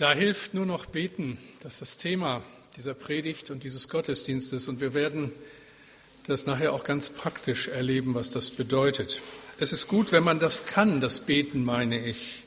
[0.00, 1.36] Da hilft nur noch beten.
[1.62, 2.42] Das ist das Thema
[2.78, 4.66] dieser Predigt und dieses Gottesdienstes.
[4.66, 5.30] Und wir werden
[6.26, 9.20] das nachher auch ganz praktisch erleben, was das bedeutet.
[9.58, 12.44] Es ist gut, wenn man das kann, das Beten, meine ich.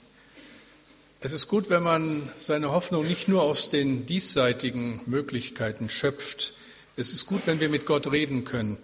[1.20, 6.54] Es ist gut, wenn man seine Hoffnung nicht nur aus den diesseitigen Möglichkeiten schöpft.
[6.98, 8.80] Es ist gut, wenn wir mit Gott reden können.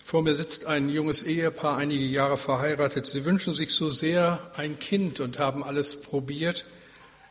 [0.00, 3.04] Vor mir sitzt ein junges Ehepaar, einige Jahre verheiratet.
[3.04, 6.64] Sie wünschen sich so sehr ein Kind und haben alles probiert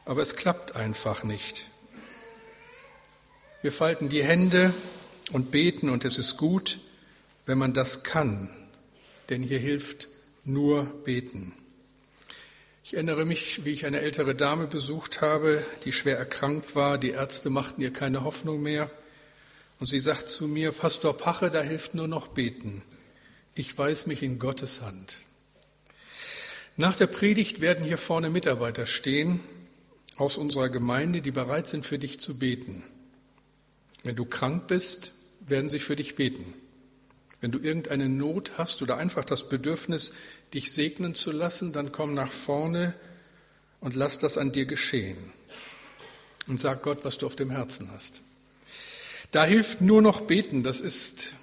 [0.05, 1.67] aber es klappt einfach nicht.
[3.61, 4.73] Wir falten die Hände
[5.31, 6.79] und beten und es ist gut,
[7.45, 8.49] wenn man das kann,
[9.29, 10.07] denn hier hilft
[10.43, 11.53] nur beten.
[12.83, 16.97] Ich erinnere mich, wie ich eine ältere Dame besucht habe, die schwer erkrankt war.
[16.97, 18.89] Die Ärzte machten ihr keine Hoffnung mehr.
[19.79, 22.83] Und sie sagt zu mir, Pastor Pache, da hilft nur noch beten.
[23.55, 25.17] Ich weiß mich in Gottes Hand.
[26.75, 29.39] Nach der Predigt werden hier vorne Mitarbeiter stehen,
[30.21, 32.83] aus unserer Gemeinde, die bereit sind, für dich zu beten.
[34.03, 36.53] Wenn du krank bist, werden sie für dich beten.
[37.41, 40.13] Wenn du irgendeine Not hast oder einfach das Bedürfnis,
[40.53, 42.93] dich segnen zu lassen, dann komm nach vorne
[43.79, 45.17] und lass das an dir geschehen.
[46.47, 48.21] Und sag Gott, was du auf dem Herzen hast.
[49.31, 50.61] Da hilft nur noch beten.
[50.61, 51.33] Das ist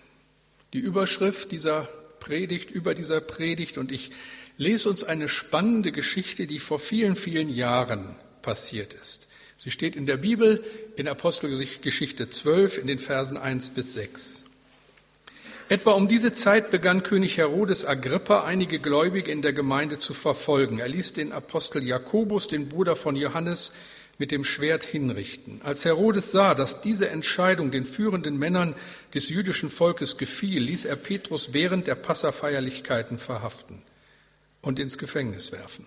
[0.72, 1.88] die Überschrift dieser
[2.20, 3.76] Predigt, über dieser Predigt.
[3.76, 4.12] Und ich
[4.56, 8.14] lese uns eine spannende Geschichte, die vor vielen, vielen Jahren
[8.48, 9.28] passiert ist.
[9.58, 10.64] Sie steht in der Bibel
[10.96, 14.46] in Apostelgeschichte 12 in den Versen 1 bis 6.
[15.68, 20.78] Etwa um diese Zeit begann König Herodes Agrippa, einige Gläubige in der Gemeinde zu verfolgen.
[20.78, 23.72] Er ließ den Apostel Jakobus, den Bruder von Johannes,
[24.16, 25.60] mit dem Schwert hinrichten.
[25.62, 28.74] Als Herodes sah, dass diese Entscheidung den führenden Männern
[29.12, 33.82] des jüdischen Volkes gefiel, ließ er Petrus während der Passafeierlichkeiten verhaften
[34.62, 35.84] und ins Gefängnis werfen.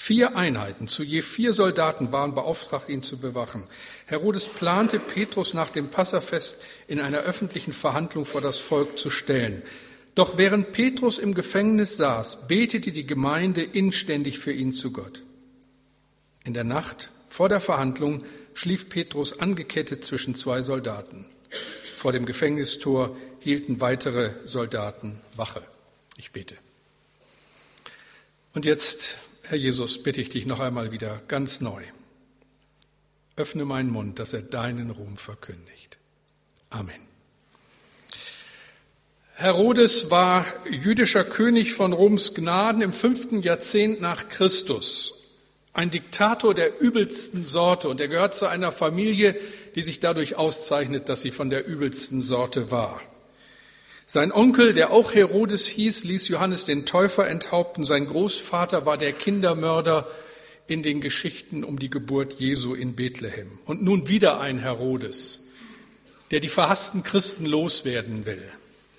[0.00, 3.64] Vier Einheiten zu je vier Soldaten waren beauftragt, ihn zu bewachen.
[4.06, 9.60] Herodes plante, Petrus nach dem Passafest in einer öffentlichen Verhandlung vor das Volk zu stellen.
[10.14, 15.24] Doch während Petrus im Gefängnis saß, betete die Gemeinde inständig für ihn zu Gott.
[16.44, 18.22] In der Nacht vor der Verhandlung
[18.54, 21.26] schlief Petrus angekettet zwischen zwei Soldaten.
[21.92, 25.64] Vor dem Gefängnistor hielten weitere Soldaten Wache.
[26.16, 26.54] Ich bete.
[28.54, 31.82] Und jetzt Herr Jesus, bitte ich dich noch einmal wieder ganz neu.
[33.34, 35.96] Öffne meinen Mund, dass er deinen Ruhm verkündigt.
[36.68, 37.00] Amen.
[39.32, 45.14] Herodes war jüdischer König von Roms Gnaden im fünften Jahrzehnt nach Christus.
[45.72, 49.34] Ein Diktator der übelsten Sorte und er gehört zu einer Familie,
[49.74, 53.00] die sich dadurch auszeichnet, dass sie von der übelsten Sorte war.
[54.10, 57.84] Sein Onkel, der auch Herodes hieß, ließ Johannes den Täufer enthaupten.
[57.84, 60.08] Sein Großvater war der Kindermörder
[60.66, 63.58] in den Geschichten um die Geburt Jesu in Bethlehem.
[63.66, 65.48] Und nun wieder ein Herodes,
[66.30, 68.40] der die verhassten Christen loswerden will.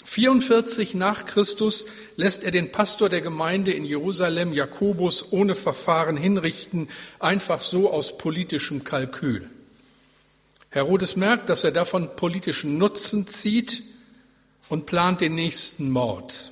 [0.05, 6.87] 44 nach Christus lässt er den Pastor der Gemeinde in Jerusalem, Jakobus, ohne Verfahren hinrichten,
[7.17, 9.49] einfach so aus politischem Kalkül.
[10.69, 13.88] Herodes merkt, dass er davon politischen Nutzen zieht
[14.69, 16.51] und plant den nächsten Mord.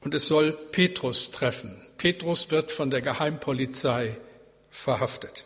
[0.00, 1.80] Und es soll Petrus treffen.
[1.96, 4.16] Petrus wird von der Geheimpolizei
[4.68, 5.44] verhaftet.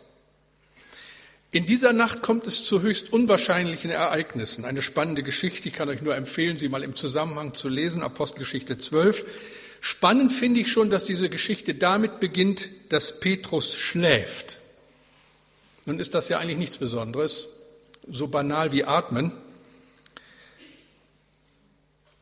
[1.53, 4.63] In dieser Nacht kommt es zu höchst unwahrscheinlichen Ereignissen.
[4.63, 5.67] Eine spannende Geschichte.
[5.67, 8.03] Ich kann euch nur empfehlen, sie mal im Zusammenhang zu lesen.
[8.03, 9.25] Apostelgeschichte 12.
[9.81, 14.59] Spannend finde ich schon, dass diese Geschichte damit beginnt, dass Petrus schläft.
[15.85, 17.47] Nun ist das ja eigentlich nichts Besonderes,
[18.07, 19.33] so banal wie atmen.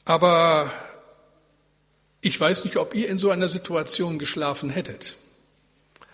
[0.09, 0.71] Aber
[2.19, 5.17] ich weiß nicht, ob ihr in so einer Situation geschlafen hättet.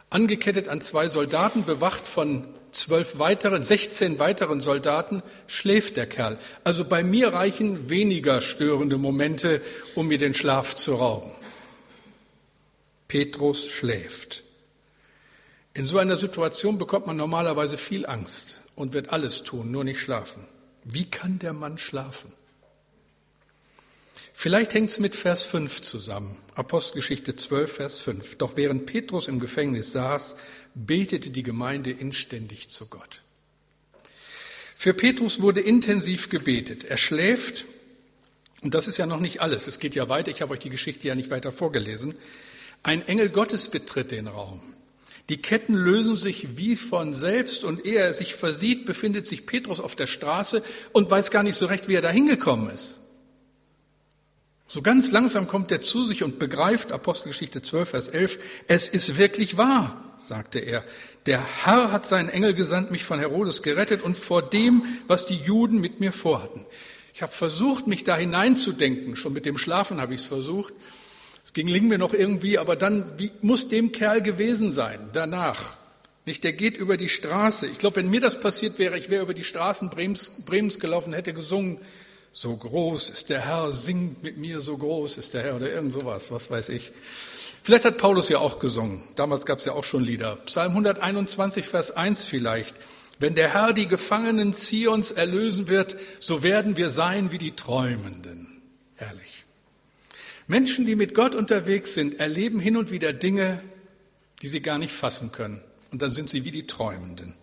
[0.09, 6.37] Angekettet an zwei Soldaten, bewacht von zwölf weiteren, 16 weiteren Soldaten, schläft der Kerl.
[6.65, 9.61] Also bei mir reichen weniger störende Momente,
[9.95, 11.31] um mir den Schlaf zu rauben.
[13.07, 14.43] Petrus schläft.
[15.73, 20.01] In so einer Situation bekommt man normalerweise viel Angst und wird alles tun, nur nicht
[20.01, 20.45] schlafen.
[20.83, 22.33] Wie kann der Mann schlafen?
[24.37, 26.37] Vielleicht hängt es mit Vers 5 zusammen.
[26.55, 28.35] Apostelgeschichte 12, Vers 5.
[28.35, 30.35] Doch während Petrus im Gefängnis saß,
[30.75, 33.21] betete die Gemeinde inständig zu Gott.
[34.75, 36.83] Für Petrus wurde intensiv gebetet.
[36.83, 37.63] Er schläft,
[38.61, 39.67] und das ist ja noch nicht alles.
[39.67, 40.31] Es geht ja weiter.
[40.31, 42.15] Ich habe euch die Geschichte ja nicht weiter vorgelesen.
[42.83, 44.61] Ein Engel Gottes betritt den Raum.
[45.29, 49.79] Die Ketten lösen sich wie von selbst und ehe er sich versieht, befindet sich Petrus
[49.79, 50.61] auf der Straße
[50.91, 52.99] und weiß gar nicht so recht, wie er da hingekommen ist.
[54.75, 59.17] So ganz langsam kommt er zu sich und begreift, Apostelgeschichte 12, Vers 11, es ist
[59.17, 60.83] wirklich wahr, sagte er.
[61.27, 65.37] Der Herr hat seinen Engel gesandt, mich von Herodes gerettet und vor dem, was die
[65.37, 66.65] Juden mit mir vorhatten.
[67.13, 69.15] Ich habe versucht, mich da hineinzudenken.
[69.15, 70.73] Schon mit dem Schlafen habe ich es versucht.
[71.45, 75.77] Es ging mir noch irgendwie, aber dann, wie muss dem Kerl gewesen sein danach?
[76.25, 77.65] Nicht, der geht über die Straße.
[77.67, 81.13] Ich glaube, wenn mir das passiert wäre, ich wäre über die Straßen Brems, Bremens gelaufen,
[81.13, 81.77] hätte gesungen,
[82.37, 85.93] so groß ist der Herr, singt mit mir, so groß ist der Herr oder irgend
[85.93, 86.91] sowas, was weiß ich.
[87.63, 89.03] Vielleicht hat Paulus ja auch gesungen.
[89.15, 90.35] Damals gab es ja auch schon Lieder.
[90.45, 92.75] Psalm 121, Vers 1 vielleicht.
[93.19, 98.61] Wenn der Herr die Gefangenen Zions erlösen wird, so werden wir sein wie die Träumenden.
[98.97, 99.45] Herrlich.
[100.45, 103.61] Menschen, die mit Gott unterwegs sind, erleben hin und wieder Dinge,
[104.41, 105.61] die sie gar nicht fassen können.
[105.89, 107.33] Und dann sind sie wie die Träumenden.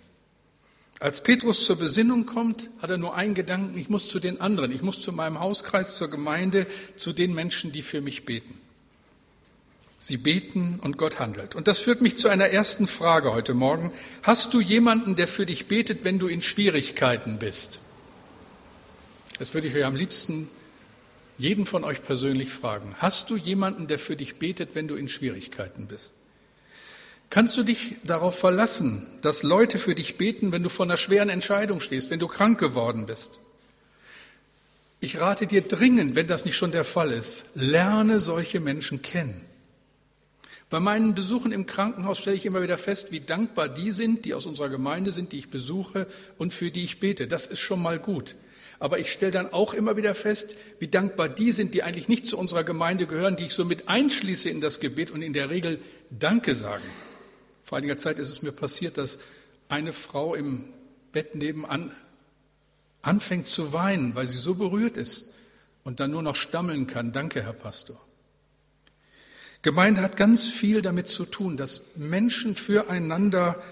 [1.03, 4.71] Als Petrus zur Besinnung kommt, hat er nur einen Gedanken, ich muss zu den anderen,
[4.71, 6.65] ich muss zu meinem Hauskreis, zur Gemeinde,
[6.97, 8.57] zu den Menschen, die für mich beten.
[9.99, 11.57] Sie beten und Gott handelt.
[11.57, 13.91] Und das führt mich zu einer ersten Frage heute Morgen.
[14.23, 17.81] Hast du jemanden, der für dich betet, wenn du in Schwierigkeiten bist?
[19.41, 20.49] Das würde ich euch am liebsten
[21.37, 22.95] jeden von euch persönlich fragen.
[22.99, 26.13] Hast du jemanden, der für dich betet, wenn du in Schwierigkeiten bist?
[27.33, 31.31] Kannst du dich darauf verlassen, dass Leute für dich beten, wenn du vor einer schweren
[31.31, 33.39] Entscheidung stehst, wenn du krank geworden bist?
[35.01, 39.47] Ich rate dir dringend, wenn das nicht schon der Fall ist, lerne solche Menschen kennen.
[40.69, 44.35] Bei meinen Besuchen im Krankenhaus stelle ich immer wieder fest, wie dankbar die sind, die
[44.35, 47.29] aus unserer Gemeinde sind, die ich besuche und für die ich bete.
[47.29, 48.35] Das ist schon mal gut.
[48.79, 52.27] Aber ich stelle dann auch immer wieder fest, wie dankbar die sind, die eigentlich nicht
[52.27, 55.49] zu unserer Gemeinde gehören, die ich so mit einschließe in das Gebet und in der
[55.49, 55.79] Regel
[56.11, 56.85] Danke sagen.
[57.73, 59.19] Vor einiger Zeit ist es mir passiert, dass
[59.71, 60.65] eine Frau im
[61.11, 61.91] Bett nebenan
[63.01, 65.33] anfängt zu weinen, weil sie so berührt ist
[65.83, 67.13] und dann nur noch stammeln kann.
[67.13, 67.99] Danke, Herr Pastor.
[69.63, 73.63] Gemeinde hat ganz viel damit zu tun, dass Menschen füreinander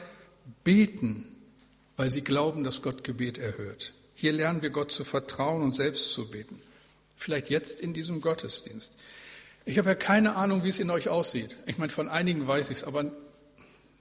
[0.65, 1.27] beten,
[1.99, 3.93] weil sie glauben, dass Gott Gebet erhört.
[4.15, 6.63] Hier lernen wir Gott zu vertrauen und selbst zu beten.
[7.19, 8.95] Vielleicht jetzt in diesem Gottesdienst.
[9.67, 11.55] Ich habe ja keine Ahnung, wie es in euch aussieht.
[11.67, 13.13] Ich meine, von einigen weiß ich es, aber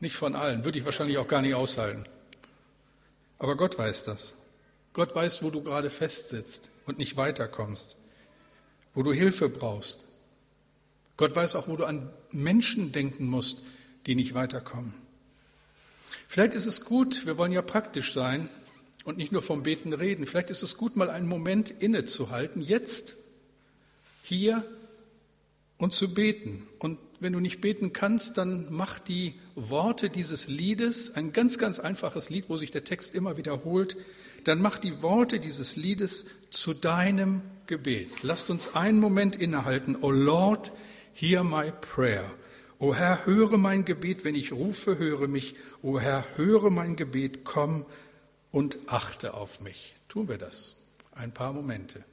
[0.01, 2.05] nicht von allen, würde ich wahrscheinlich auch gar nicht aushalten.
[3.37, 4.33] Aber Gott weiß das.
[4.93, 7.95] Gott weiß, wo du gerade festsitzt und nicht weiterkommst,
[8.93, 10.05] wo du Hilfe brauchst.
[11.17, 13.63] Gott weiß auch, wo du an Menschen denken musst,
[14.05, 14.93] die nicht weiterkommen.
[16.27, 18.49] Vielleicht ist es gut, wir wollen ja praktisch sein
[19.03, 20.27] und nicht nur vom Beten reden.
[20.27, 23.15] Vielleicht ist es gut, mal einen Moment innezuhalten, jetzt,
[24.23, 24.63] hier
[25.77, 31.16] und zu beten und wenn du nicht beten kannst, dann mach die Worte dieses Liedes,
[31.16, 33.98] ein ganz, ganz einfaches Lied, wo sich der Text immer wiederholt,
[34.45, 38.24] dann mach die Worte dieses Liedes zu deinem Gebet.
[38.24, 39.98] Lasst uns einen Moment innehalten.
[40.01, 40.71] O Lord,
[41.13, 42.31] hear my prayer.
[42.80, 45.56] O Herr, höre mein Gebet, wenn ich rufe, höre mich.
[45.81, 47.86] O Herr, höre mein Gebet, komm
[48.51, 49.95] und achte auf mich.
[50.07, 50.77] Tun wir das.
[51.12, 52.06] Ein paar Momente.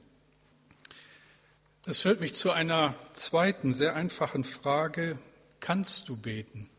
[1.87, 5.17] Das führt mich zu einer zweiten, sehr einfachen Frage.
[5.61, 6.69] Kannst du beten?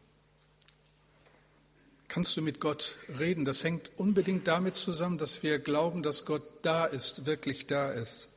[2.08, 3.46] Kannst du mit Gott reden?
[3.46, 8.28] Das hängt unbedingt damit zusammen, dass wir glauben, dass Gott da ist, wirklich da ist.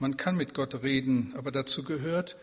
[0.00, 2.34] Man kann mit Gott reden, aber dazu gehört,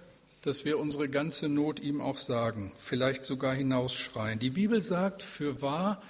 [0.43, 4.39] dass wir unsere ganze Not ihm auch sagen, vielleicht sogar hinausschreien.
[4.39, 6.01] Die Bibel sagt für wahr,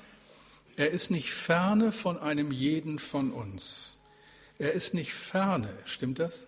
[0.75, 3.97] er ist nicht ferne von einem jeden von uns.
[4.59, 6.45] Er ist nicht ferne, stimmt das?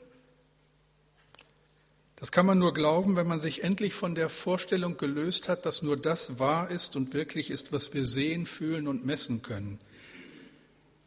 [2.22, 5.82] Das kann man nur glauben, wenn man sich endlich von der Vorstellung gelöst hat, dass
[5.82, 9.80] nur das wahr ist und wirklich ist, was wir sehen, fühlen und messen können.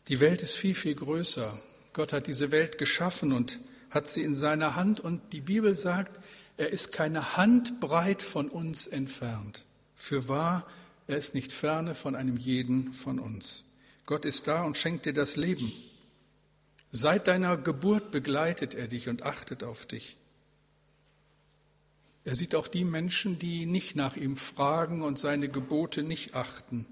[0.09, 1.56] Die Welt ist viel, viel größer.
[1.92, 6.18] Gott hat diese Welt geschaffen und hat sie in seiner Hand und die Bibel sagt,
[6.56, 9.62] er ist keine Handbreit von uns entfernt.
[9.94, 10.66] Für wahr,
[11.06, 13.62] er ist nicht ferne von einem jeden von uns.
[14.04, 15.73] Gott ist da und schenkt dir das Leben.
[16.90, 20.16] Seit deiner Geburt begleitet er dich und achtet auf dich.
[22.25, 26.87] Er sieht auch die Menschen, die nicht nach ihm fragen und seine Gebote nicht achten,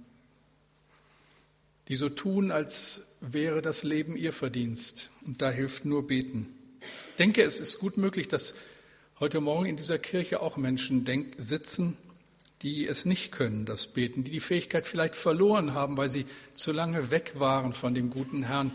[1.88, 5.10] die so tun, als wäre das Leben ihr Verdienst.
[5.24, 6.48] Und da hilft nur beten.
[6.80, 8.54] Ich denke, es ist gut möglich, dass
[9.20, 11.06] heute Morgen in dieser Kirche auch Menschen
[11.38, 11.96] sitzen,
[12.60, 16.72] die es nicht können, das Beten, die die Fähigkeit vielleicht verloren haben, weil sie zu
[16.72, 18.70] lange weg waren von dem guten Herrn,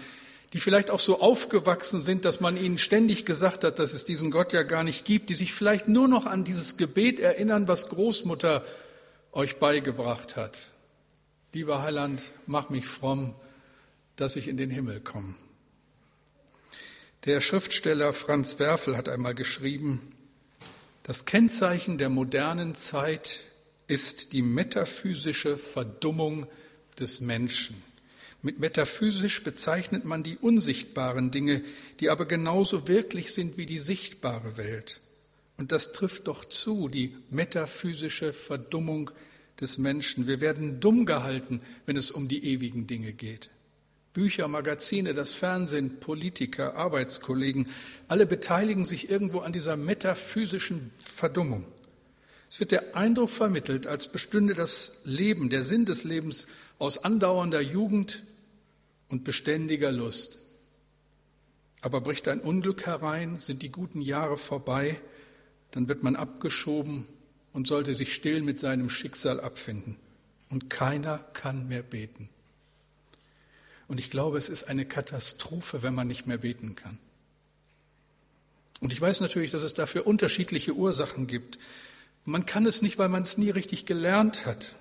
[0.54, 4.32] die vielleicht auch so aufgewachsen sind, dass man ihnen ständig gesagt hat, dass es diesen
[4.32, 7.90] Gott ja gar nicht gibt, die sich vielleicht nur noch an dieses Gebet erinnern, was
[7.90, 8.66] Großmutter
[9.34, 10.72] euch beigebracht hat.
[11.54, 13.36] Lieber Heiland, mach mich fromm,
[14.16, 15.36] dass ich in den Himmel komme.
[17.26, 20.14] Der Schriftsteller Franz Werfel hat einmal geschrieben,
[21.04, 23.40] das Kennzeichen der modernen Zeit
[23.88, 26.48] ist die metaphysische Verdummung
[27.00, 27.82] des Menschen.
[28.42, 31.64] Mit metaphysisch bezeichnet man die unsichtbaren Dinge,
[32.00, 35.02] die aber genauso wirklich sind wie die sichtbare Welt.
[35.58, 39.10] Und das trifft doch zu, die metaphysische Verdummung
[39.60, 40.28] des Menschen.
[40.28, 43.50] Wir werden dumm gehalten, wenn es um die ewigen Dinge geht.
[44.14, 47.70] Bücher, Magazine, das Fernsehen, Politiker, Arbeitskollegen,
[48.08, 51.66] alle beteiligen sich irgendwo an dieser metaphysischen Verdummung.
[52.50, 56.48] Es wird der Eindruck vermittelt, als bestünde das Leben, der Sinn des Lebens
[56.80, 58.24] aus andauernder Jugend
[59.10, 60.40] und beständiger Lust.
[61.82, 65.00] Aber bricht ein Unglück herein, sind die guten Jahre vorbei,
[65.72, 67.06] dann wird man abgeschoben
[67.54, 69.98] und sollte sich still mit seinem Schicksal abfinden.
[70.50, 72.30] Und keiner kann mehr beten.
[73.88, 77.00] Und ich glaube, es ist eine Katastrophe, wenn man nicht mehr beten kann.
[78.80, 81.58] Und ich weiß natürlich, dass es dafür unterschiedliche Ursachen gibt.
[82.28, 84.76] Man kann es nicht, weil man es nie richtig gelernt hat,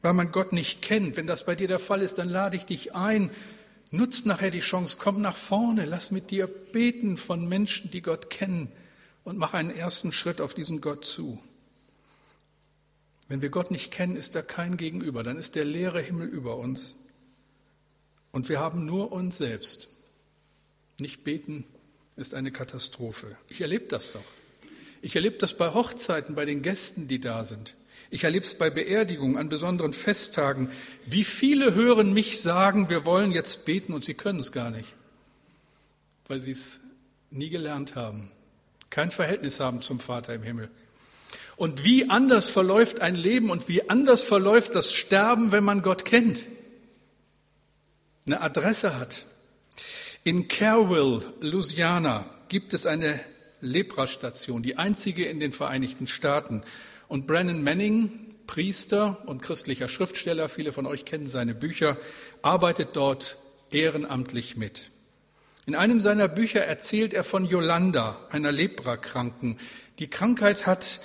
[0.00, 1.18] weil man Gott nicht kennt.
[1.18, 3.30] Wenn das bei dir der Fall ist, dann lade ich dich ein.
[3.90, 8.30] Nutzt nachher die Chance, komm nach vorne, lass mit dir beten von Menschen, die Gott
[8.30, 8.72] kennen
[9.22, 11.38] und mach einen ersten Schritt auf diesen Gott zu.
[13.28, 16.56] Wenn wir Gott nicht kennen, ist er kein Gegenüber, dann ist der leere Himmel über
[16.56, 16.96] uns.
[18.30, 19.90] Und wir haben nur uns selbst.
[20.98, 21.66] Nicht beten
[22.16, 23.36] ist eine Katastrophe.
[23.50, 24.24] Ich erlebe das doch.
[25.02, 27.74] Ich erlebe das bei Hochzeiten, bei den Gästen, die da sind.
[28.08, 30.70] Ich erlebe es bei Beerdigungen, an besonderen Festtagen.
[31.06, 34.94] Wie viele hören mich sagen, wir wollen jetzt beten und sie können es gar nicht,
[36.28, 36.80] weil sie es
[37.30, 38.30] nie gelernt haben,
[38.90, 40.70] kein Verhältnis haben zum Vater im Himmel.
[41.56, 46.04] Und wie anders verläuft ein Leben und wie anders verläuft das Sterben, wenn man Gott
[46.04, 46.46] kennt,
[48.26, 49.24] eine Adresse hat.
[50.22, 53.18] In Careville, Louisiana, gibt es eine
[53.62, 56.62] Leprastation, die einzige in den Vereinigten Staaten.
[57.08, 58.10] Und Brennan Manning,
[58.46, 61.96] Priester und christlicher Schriftsteller, viele von euch kennen seine Bücher,
[62.42, 63.38] arbeitet dort
[63.70, 64.90] ehrenamtlich mit.
[65.64, 69.58] In einem seiner Bücher erzählt er von Yolanda, einer Leprakranken.
[70.00, 71.00] Die Krankheit hat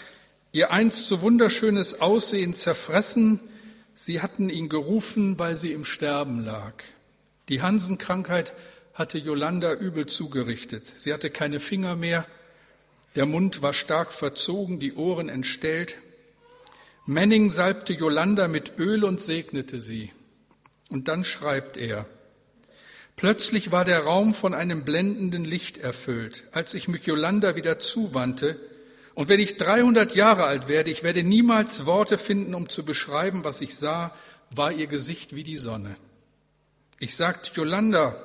[0.52, 3.40] ihr einst so wunderschönes Aussehen zerfressen.
[3.94, 6.74] Sie hatten ihn gerufen, weil sie im Sterben lag.
[7.50, 8.56] Die Hansenkrankheit
[8.94, 10.88] hatte Yolanda übel zugerichtet.
[10.88, 12.26] Sie hatte keine Finger mehr,
[13.18, 15.98] der Mund war stark verzogen, die Ohren entstellt.
[17.08, 20.12] Manning salbte Yolanda mit Öl und segnete sie.
[20.90, 22.06] Und dann schreibt er,
[23.16, 28.60] Plötzlich war der Raum von einem blendenden Licht erfüllt, als ich mich Yolanda wieder zuwandte.
[29.16, 33.44] Und wenn ich 300 Jahre alt werde, ich werde niemals Worte finden, um zu beschreiben,
[33.44, 34.14] was ich sah,
[34.52, 35.96] war ihr Gesicht wie die Sonne.
[37.00, 38.16] Ich sagte, Yolanda,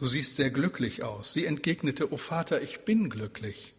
[0.00, 1.34] Du siehst sehr glücklich aus.
[1.34, 3.74] Sie entgegnete, O Vater, ich bin glücklich.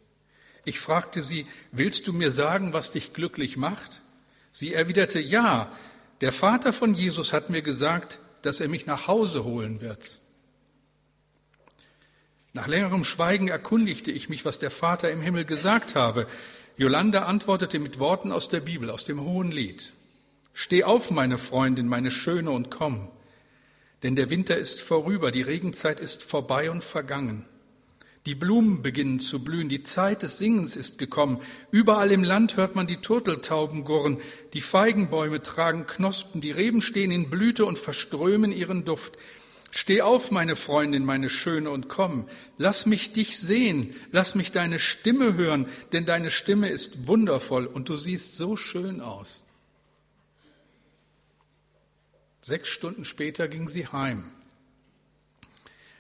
[0.63, 4.03] Ich fragte sie, willst du mir sagen, was dich glücklich macht?
[4.51, 5.71] Sie erwiderte, ja,
[6.21, 10.19] der Vater von Jesus hat mir gesagt, dass er mich nach Hause holen wird.
[12.53, 16.27] Nach längerem Schweigen erkundigte ich mich, was der Vater im Himmel gesagt habe.
[16.77, 19.93] Jolanda antwortete mit Worten aus der Bibel, aus dem Hohen Lied.
[20.53, 23.09] Steh auf, meine Freundin, meine Schöne, und komm.
[24.03, 27.45] Denn der Winter ist vorüber, die Regenzeit ist vorbei und vergangen.
[28.27, 31.39] Die Blumen beginnen zu blühen, die Zeit des Singens ist gekommen.
[31.71, 34.19] Überall im Land hört man die Turteltauben gurren,
[34.53, 39.17] die Feigenbäume tragen Knospen, die Reben stehen in Blüte und verströmen ihren Duft.
[39.71, 42.27] Steh auf, meine Freundin, meine Schöne, und komm.
[42.57, 47.89] Lass mich dich sehen, lass mich deine Stimme hören, denn deine Stimme ist wundervoll und
[47.89, 49.43] du siehst so schön aus.
[52.41, 54.31] Sechs Stunden später ging sie heim.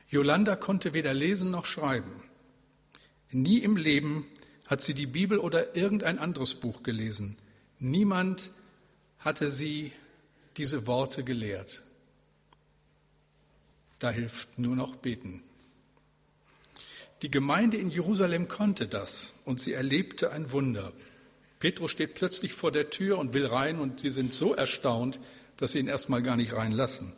[0.09, 2.23] Yolanda konnte weder lesen noch schreiben.
[3.31, 4.25] Nie im Leben
[4.65, 7.37] hat sie die Bibel oder irgendein anderes Buch gelesen.
[7.79, 8.51] Niemand
[9.19, 9.93] hatte sie
[10.57, 11.83] diese Worte gelehrt.
[13.99, 15.43] Da hilft nur noch beten.
[17.21, 20.91] Die Gemeinde in Jerusalem konnte das und sie erlebte ein Wunder.
[21.59, 25.19] Petrus steht plötzlich vor der Tür und will rein und sie sind so erstaunt,
[25.61, 27.13] dass sie ihn erstmal gar nicht reinlassen.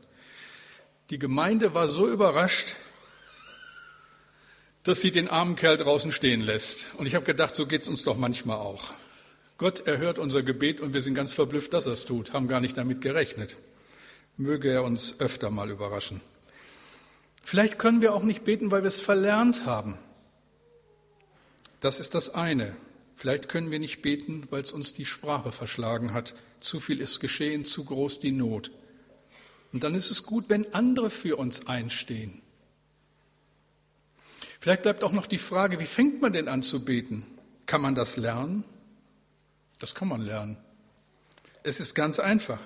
[1.09, 2.75] Die Gemeinde war so überrascht,
[4.83, 6.89] dass sie den armen Kerl draußen stehen lässt.
[6.97, 8.93] Und ich habe gedacht, so geht es uns doch manchmal auch.
[9.57, 12.59] Gott erhört unser Gebet und wir sind ganz verblüfft, dass er es tut, haben gar
[12.59, 13.55] nicht damit gerechnet.
[14.35, 16.19] Möge er uns öfter mal überraschen.
[17.45, 19.97] Vielleicht können wir auch nicht beten, weil wir es verlernt haben.
[21.79, 22.75] Das ist das eine.
[23.15, 26.35] Vielleicht können wir nicht beten, weil es uns die Sprache verschlagen hat.
[26.59, 28.71] Zu viel ist geschehen, zu groß die Not.
[29.71, 32.41] Und dann ist es gut, wenn andere für uns einstehen.
[34.59, 37.25] Vielleicht bleibt auch noch die Frage, wie fängt man denn an zu beten?
[37.65, 38.63] Kann man das lernen?
[39.79, 40.57] Das kann man lernen.
[41.63, 42.59] Es ist ganz einfach.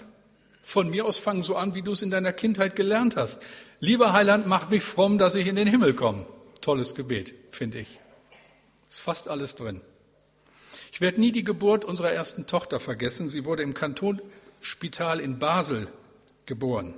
[0.61, 3.41] Von mir aus fangen so an, wie du es in deiner Kindheit gelernt hast.
[3.79, 6.27] Lieber Heiland, mach mich fromm, dass ich in den Himmel komme.
[6.61, 7.99] Tolles Gebet, finde ich.
[8.89, 9.81] Ist fast alles drin.
[10.91, 13.29] Ich werde nie die Geburt unserer ersten Tochter vergessen.
[13.29, 15.87] Sie wurde im Kantonspital in Basel
[16.45, 16.95] geboren.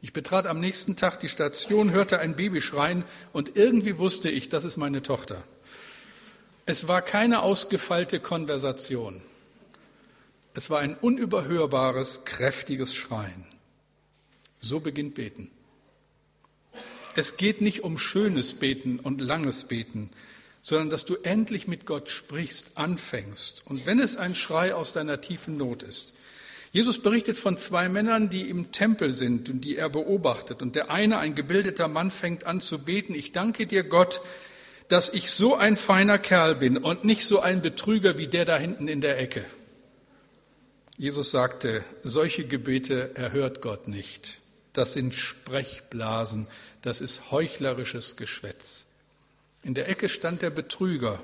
[0.00, 4.48] Ich betrat am nächsten Tag die Station, hörte ein Baby schreien und irgendwie wusste ich,
[4.48, 5.44] das ist meine Tochter.
[6.66, 9.22] Es war keine ausgefeilte Konversation.
[10.54, 13.46] Es war ein unüberhörbares, kräftiges Schreien.
[14.60, 15.50] So beginnt Beten.
[17.14, 20.10] Es geht nicht um schönes Beten und langes Beten,
[20.62, 23.62] sondern dass du endlich mit Gott sprichst, anfängst.
[23.66, 26.12] Und wenn es ein Schrei aus deiner tiefen Not ist.
[26.70, 30.62] Jesus berichtet von zwei Männern, die im Tempel sind und die er beobachtet.
[30.62, 33.14] Und der eine, ein gebildeter Mann, fängt an zu beten.
[33.14, 34.22] Ich danke dir, Gott,
[34.88, 38.56] dass ich so ein feiner Kerl bin und nicht so ein Betrüger wie der da
[38.56, 39.44] hinten in der Ecke.
[40.96, 44.38] Jesus sagte, solche Gebete erhört Gott nicht.
[44.72, 46.46] Das sind Sprechblasen,
[46.80, 48.86] das ist heuchlerisches Geschwätz.
[49.62, 51.22] In der Ecke stand der Betrüger.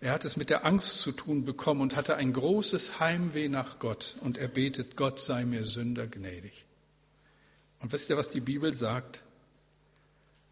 [0.00, 3.78] Er hat es mit der Angst zu tun bekommen und hatte ein großes Heimweh nach
[3.78, 4.16] Gott.
[4.20, 6.64] Und er betet, Gott sei mir Sünder gnädig.
[7.80, 9.22] Und wisst ihr, was die Bibel sagt?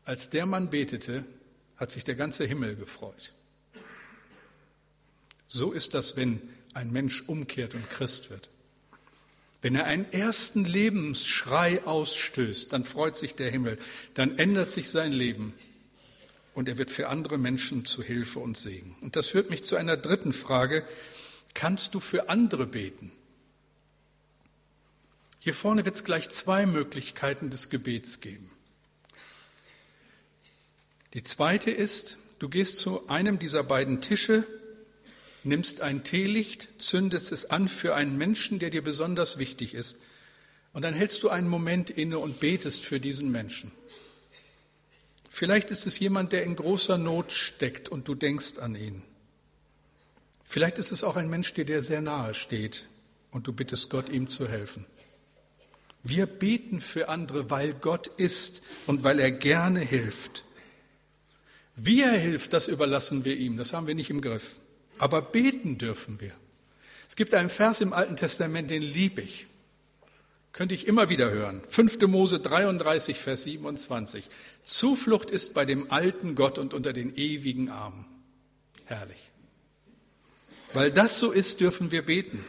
[0.04, 1.24] Als der Mann betete,
[1.76, 3.32] hat sich der ganze Himmel gefreut.
[5.48, 6.40] So ist das, wenn
[6.74, 8.48] ein Mensch umkehrt und Christ wird.
[9.62, 13.78] Wenn er einen ersten Lebensschrei ausstößt, dann freut sich der Himmel,
[14.14, 15.54] dann ändert sich sein Leben
[16.54, 18.96] und er wird für andere Menschen zu Hilfe und Segen.
[19.00, 20.84] Und das führt mich zu einer dritten Frage.
[21.54, 23.12] Kannst du für andere beten?
[25.38, 28.50] Hier vorne wird es gleich zwei Möglichkeiten des Gebets geben.
[31.14, 34.44] Die zweite ist, du gehst zu einem dieser beiden Tische,
[35.42, 39.96] nimmst ein Teelicht, zündest es an für einen Menschen, der dir besonders wichtig ist,
[40.72, 43.72] und dann hältst du einen Moment inne und betest für diesen Menschen.
[45.32, 49.02] Vielleicht ist es jemand, der in großer Not steckt und du denkst an ihn.
[50.44, 52.88] Vielleicht ist es auch ein Mensch, der dir sehr nahe steht
[53.30, 54.84] und du bittest Gott, ihm zu helfen.
[56.02, 60.44] Wir beten für andere, weil Gott ist und weil er gerne hilft.
[61.76, 64.58] Wie er hilft, das überlassen wir ihm, das haben wir nicht im Griff.
[64.98, 66.32] Aber beten dürfen wir.
[67.08, 69.46] Es gibt einen Vers im Alten Testament, den liebe ich.
[70.52, 71.62] Könnte ich immer wieder hören.
[71.66, 72.00] 5.
[72.08, 74.28] Mose 33, Vers 27.
[74.64, 78.04] Zuflucht ist bei dem alten Gott und unter den ewigen Armen.
[78.84, 79.30] Herrlich.
[80.72, 82.44] Weil das so ist, dürfen wir beten.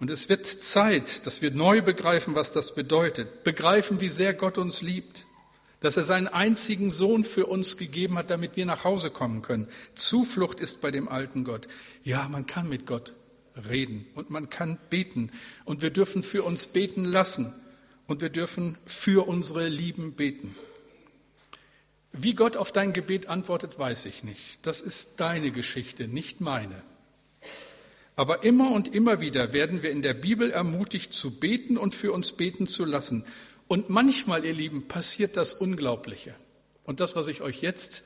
[0.00, 3.42] Und es wird Zeit, dass wir neu begreifen, was das bedeutet.
[3.44, 5.24] Begreifen, wie sehr Gott uns liebt.
[5.80, 9.68] Dass er seinen einzigen Sohn für uns gegeben hat, damit wir nach Hause kommen können.
[9.94, 11.68] Zuflucht ist bei dem alten Gott.
[12.02, 13.14] Ja, man kann mit Gott
[13.56, 15.30] reden und man kann beten
[15.64, 17.52] und wir dürfen für uns beten lassen
[18.06, 20.54] und wir dürfen für unsere Lieben beten.
[22.12, 24.60] Wie Gott auf dein Gebet antwortet, weiß ich nicht.
[24.62, 26.82] Das ist deine Geschichte, nicht meine.
[28.16, 32.12] Aber immer und immer wieder werden wir in der Bibel ermutigt zu beten und für
[32.12, 33.26] uns beten zu lassen.
[33.66, 36.36] Und manchmal, ihr Lieben, passiert das Unglaubliche.
[36.84, 38.04] Und das, was ich euch jetzt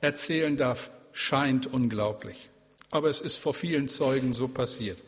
[0.00, 2.50] erzählen darf, scheint unglaublich
[2.90, 4.98] aber es ist vor vielen Zeugen so passiert.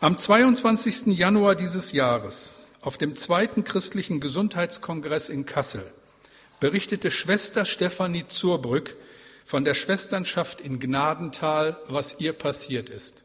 [0.00, 1.16] Am 22.
[1.18, 5.84] Januar dieses Jahres, auf dem zweiten christlichen Gesundheitskongress in Kassel,
[6.60, 8.96] berichtete Schwester Stefanie Zurbrück
[9.44, 13.22] von der Schwesternschaft in Gnadental, was ihr passiert ist.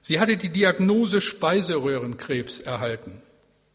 [0.00, 3.22] Sie hatte die Diagnose Speiseröhrenkrebs erhalten.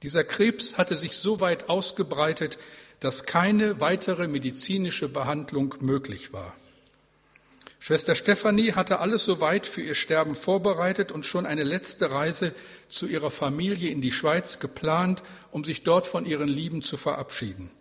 [0.01, 2.57] Dieser Krebs hatte sich so weit ausgebreitet,
[3.01, 6.55] dass keine weitere medizinische Behandlung möglich war.
[7.83, 12.53] Schwester Stefanie hatte alles soweit für ihr Sterben vorbereitet und schon eine letzte Reise
[12.89, 17.71] zu ihrer Familie in die Schweiz geplant, um sich dort von ihren Lieben zu verabschieden.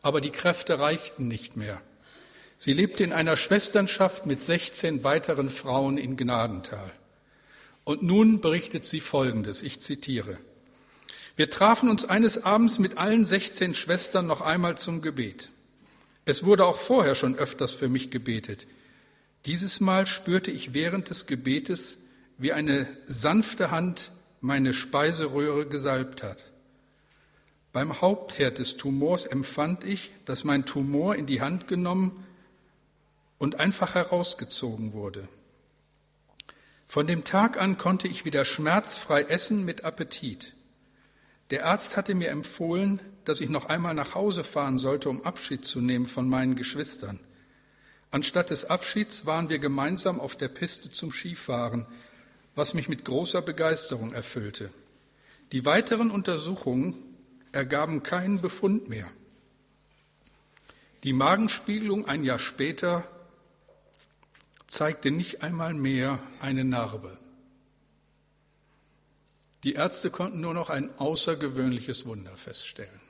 [0.00, 1.82] Aber die Kräfte reichten nicht mehr.
[2.56, 6.90] Sie lebte in einer Schwesternschaft mit 16 weiteren Frauen in Gnadental.
[7.84, 10.38] Und nun berichtet sie Folgendes, ich zitiere.
[11.36, 15.50] Wir trafen uns eines Abends mit allen 16 Schwestern noch einmal zum Gebet.
[16.24, 18.66] Es wurde auch vorher schon öfters für mich gebetet.
[19.46, 22.02] Dieses Mal spürte ich während des Gebetes,
[22.38, 26.52] wie eine sanfte Hand meine Speiseröhre gesalbt hat.
[27.72, 32.24] Beim Hauptherd des Tumors empfand ich, dass mein Tumor in die Hand genommen
[33.38, 35.26] und einfach herausgezogen wurde.
[36.86, 40.54] Von dem Tag an konnte ich wieder schmerzfrei essen mit Appetit.
[41.50, 45.64] Der Arzt hatte mir empfohlen, dass ich noch einmal nach Hause fahren sollte, um Abschied
[45.64, 47.18] zu nehmen von meinen Geschwistern.
[48.12, 51.86] Anstatt des Abschieds waren wir gemeinsam auf der Piste zum Skifahren,
[52.54, 54.70] was mich mit großer Begeisterung erfüllte.
[55.50, 56.94] Die weiteren Untersuchungen
[57.52, 59.10] ergaben keinen Befund mehr.
[61.04, 63.08] Die Magenspiegelung ein Jahr später
[64.66, 67.18] zeigte nicht einmal mehr eine Narbe.
[69.64, 73.00] Die Ärzte konnten nur noch ein außergewöhnliches Wunder feststellen.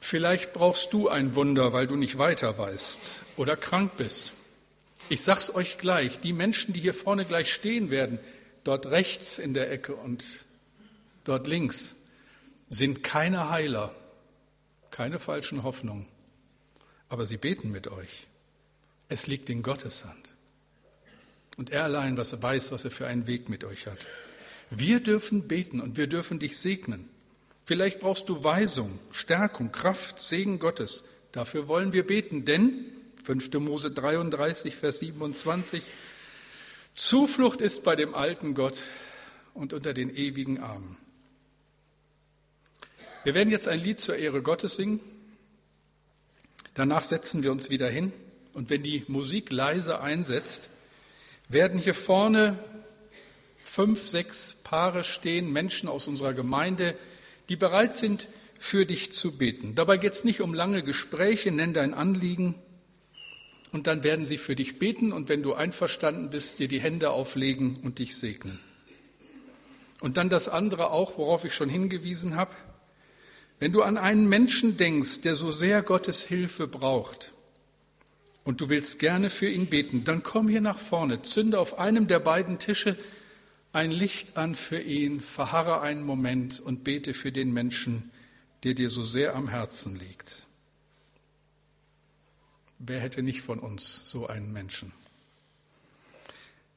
[0.00, 4.32] Vielleicht brauchst du ein Wunder, weil du nicht weiter weißt oder krank bist.
[5.08, 8.18] Ich sag's euch gleich, die Menschen, die hier vorne gleich stehen werden,
[8.64, 10.24] dort rechts in der Ecke und
[11.24, 11.96] dort links,
[12.68, 13.94] sind keine Heiler,
[14.90, 16.06] keine falschen Hoffnungen.
[17.08, 18.26] Aber sie beten mit euch.
[19.08, 20.28] Es liegt in Gottes Hand.
[21.56, 23.98] Und er allein was weiß, was er für einen Weg mit euch hat.
[24.70, 27.08] Wir dürfen beten und wir dürfen dich segnen.
[27.70, 31.04] Vielleicht brauchst du Weisung, Stärkung, Kraft, Segen Gottes.
[31.30, 32.84] Dafür wollen wir beten, denn
[33.22, 33.52] 5.
[33.60, 35.80] Mose 33, Vers 27,
[36.96, 38.82] Zuflucht ist bei dem alten Gott
[39.54, 40.96] und unter den ewigen Armen.
[43.22, 44.98] Wir werden jetzt ein Lied zur Ehre Gottes singen.
[46.74, 48.12] Danach setzen wir uns wieder hin.
[48.52, 50.70] Und wenn die Musik leise einsetzt,
[51.48, 52.58] werden hier vorne
[53.62, 56.96] fünf, sechs Paare stehen, Menschen aus unserer Gemeinde,
[57.50, 59.74] die bereit sind, für dich zu beten.
[59.74, 62.54] Dabei geht es nicht um lange Gespräche, nenn dein Anliegen
[63.72, 67.10] und dann werden sie für dich beten und wenn du einverstanden bist, dir die Hände
[67.10, 68.60] auflegen und dich segnen.
[70.00, 72.52] Und dann das andere auch, worauf ich schon hingewiesen habe.
[73.58, 77.34] Wenn du an einen Menschen denkst, der so sehr Gottes Hilfe braucht,
[78.44, 82.08] und du willst gerne für ihn beten, dann komm hier nach vorne, zünde auf einem
[82.08, 82.96] der beiden Tische
[83.72, 88.10] ein Licht an für ihn, verharre einen Moment und bete für den Menschen,
[88.64, 90.44] der dir so sehr am Herzen liegt.
[92.78, 94.92] Wer hätte nicht von uns so einen Menschen?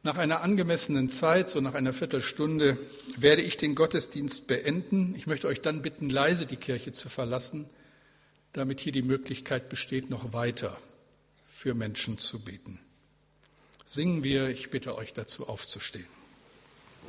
[0.06, 2.77] Nach einer angemessenen Zeit, so nach einer Viertelstunde,
[3.17, 5.15] werde ich den Gottesdienst beenden.
[5.15, 7.69] Ich möchte euch dann bitten, leise die Kirche zu verlassen,
[8.51, 10.77] damit hier die Möglichkeit besteht, noch weiter
[11.47, 12.79] für Menschen zu beten.
[13.88, 16.08] Singen wir, ich bitte euch dazu aufzustehen.